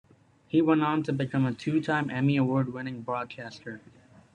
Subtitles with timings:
[0.47, 3.81] He went on to become a two-time Emmy Award winning Broadcaster.